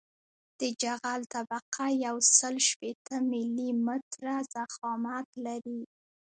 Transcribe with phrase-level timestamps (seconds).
[0.59, 5.81] د جغل طبقه یوسل شپیته ملي متره ضخامت لري